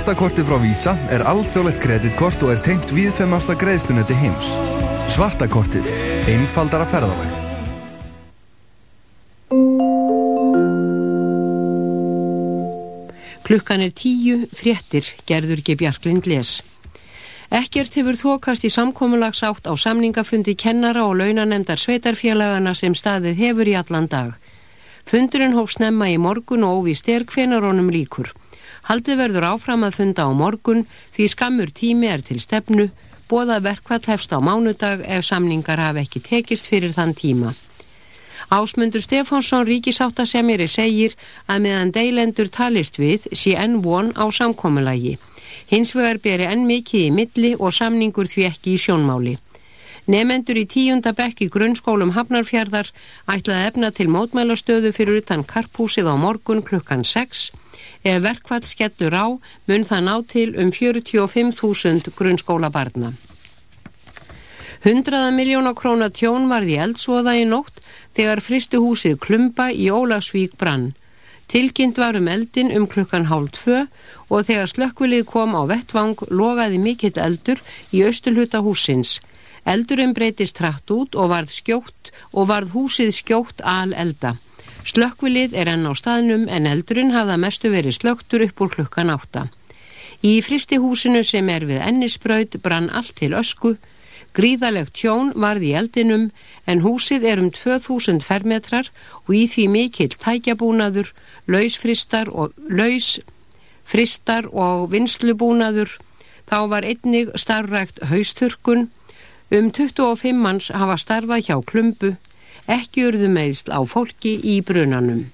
[0.06, 4.52] Svartakortið frá Visa er alþjóðlegt kreditkort og er tengt viðfemmasta greiðslunetti heims.
[5.10, 5.88] Svartakortið.
[6.30, 7.32] Einfaldara ferðalag.
[13.50, 16.60] Klukkan er tíu, fréttir, gerður ekki Bjarklind les.
[17.50, 23.78] Ekkert hefur þokast í samkomulagsátt á samningafundi kennara og launanemdar sveitarfélagana sem staðið hefur í
[23.82, 24.38] allan dag.
[25.10, 28.36] Fundurinn hóf snemma í morgun og óvist er hvenar honum líkur.
[28.86, 30.84] Haldið verður áfram að funda á morgun
[31.16, 32.92] því skammur tími er til stefnu,
[33.30, 37.54] bóða verkvall hefst á mánudag ef samningar hafa ekki tekist fyrir þann tíma.
[38.54, 41.16] Ásmundur Stefánsson ríkisáttasemjari segir
[41.50, 45.18] að meðan deilendur talist við sé enn von á samkomulagi.
[45.72, 49.36] Hins vegar beri enn mikið í milli og samningur því ekki í sjónmáli.
[50.06, 52.92] Nefendur í tíunda bekk í grunnskólum Hafnarfjörðar
[53.26, 57.50] ætlaði efna til mótmælastöðu fyrir utan karphúsið á morgun klukkan 6.
[58.06, 59.26] Ef verkvall skellur á
[59.66, 63.16] mun það ná til um 45.000 grunnskóla barna.
[64.86, 67.82] 100 miljóna króna tjón varði eldsvoða í nótt
[68.14, 70.92] þegar fristuhúsið Klumba í Ólagsvík brann.
[71.50, 73.82] Tilkynnt var um eldin um klukkan hálf tvö
[74.30, 79.18] og þegar slökkvilið kom á vettvang logaði mikill eldur í austurluta húsins.
[79.66, 84.38] Eldurinn breytist trætt út og varð skjótt og varð húsið skjótt al elda.
[84.86, 89.48] Slökkvilið er enn á staðnum en eldurinn hafða mestu verið slöktur upp úr klukkan átta.
[90.22, 93.76] Í fristihúsinu sem er við ennisbraut brann allt til ösku,
[94.36, 96.26] Gríðalegt tjón varði í eldinum
[96.68, 98.90] en húsið er um 2000 fermetrar
[99.24, 101.14] og í því mikill tækjabúnaður,
[101.48, 105.96] lausfristar og lausfristar og vinslubúnaður.
[106.52, 108.90] Þá var einnig starfrækt hausturkun.
[109.56, 112.16] Um 25 manns hafa starfað hjá klumbu,
[112.72, 115.26] ekki urðu meðsl á fólki í brunanum.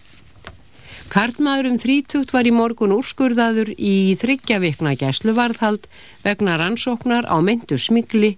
[1.11, 5.89] Karlmaður um 30 var í morgun úrskurðaður í þryggjavikna gæsluvarðhald
[6.23, 8.37] vegna rannsóknar á myndu smigli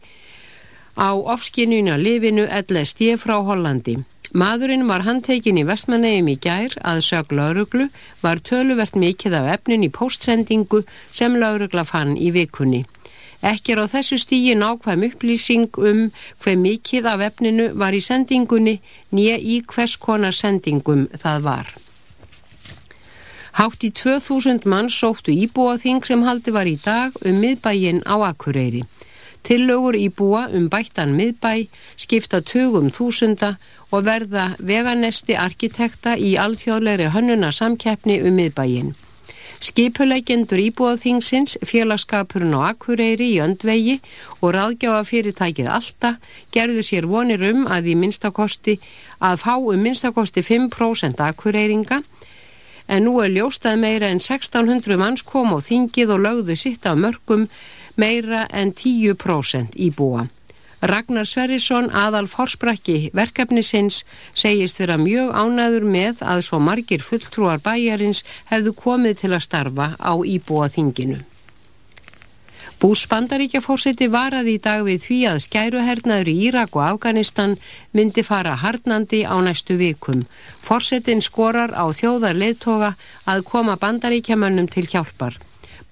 [0.98, 4.00] á ofskinnuna lifinu LSD frá Hollandi.
[4.34, 7.86] Maðurinn var handtekinn í vestmannegjum í gær að sög lauruglu
[8.24, 10.82] var töluvert mikið af efnin í póstsendingu
[11.14, 12.82] sem laurugla fann í vikunni.
[13.44, 16.04] Ekki er á þessu stígi nákvæm upplýsing um
[16.44, 18.78] hver mikið af efninu var í sendingunni
[19.12, 21.74] nýja í hvers konar sendingum það var.
[23.60, 28.82] Hátt í 2000 mann sóttu íbúaþing sem haldi var í dag um miðbægin á Akureyri.
[29.44, 31.68] Tillögur íbúa um bættan miðbæ
[32.00, 33.58] skipta tugum þúsunda
[33.92, 38.96] og verða veganesti arkitekta í alþjóðlegri hönnuna samkeppni um miðbæin.
[39.64, 43.93] Skipuleikendur íbúaþingsins, félagskapurinn á Akureyri í öndvegi
[44.42, 46.09] og ráðgjáfa fyrirtækið Alta
[46.51, 47.88] gerðu sér vonir um að
[49.24, 52.01] að fá um minnstakosti 5% akureyringa
[52.92, 57.00] en nú er ljóstað meira en 1600 manns kom á þingið og lögðu sitt af
[57.00, 57.48] mörgum
[57.95, 60.27] meira en 10% íbúa.
[60.84, 64.02] Ragnar Sverrisson, aðal forsprakki verkefnisins,
[64.36, 69.88] segist vera mjög ánæður með að svo margir fulltrúar bæjarins hefðu komið til að starfa
[69.95, 71.22] á íbúa þinginu.
[72.84, 77.56] Bús bandaríkjafórseti varaði í dag við því að skæruhernaður í Írak og Afganistan
[77.95, 80.26] myndi fara harnandi á næstu vikum.
[80.60, 82.92] Fórsetin skorar á þjóðar leðtoga
[83.24, 85.40] að koma bandaríkjamönnum til hjálpar.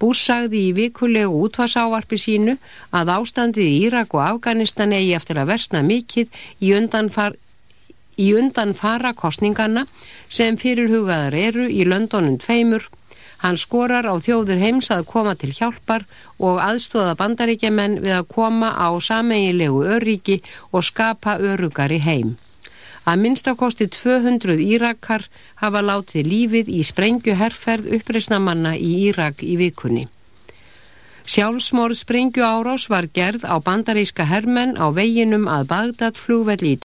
[0.01, 2.55] Bús sagði í vikulegu útvarsávarpi sínu
[2.97, 7.37] að ástandið í Írak og Afganistan eigi eftir að versna mikið í undanfar
[8.21, 9.85] í undanfara kostninganna
[10.29, 12.89] sem fyrirhugaðar eru í löndonum tveimur.
[13.41, 16.05] Hann skorar á þjóður heims að koma til hjálpar
[16.37, 22.37] og aðstóða bandaríkjaman við að koma á sameigilegu örríki og skapa örugari heim.
[23.01, 25.25] Að minnstakosti 200 Írakar
[25.61, 30.07] hafa látið lífið í sprengju herrferð uppreisnamanna í Írak í vikunni.
[31.25, 36.79] Sjálfsmorð sprengju árás var gerð á bandaríska hermenn á veginum að Bagdad flugvelli í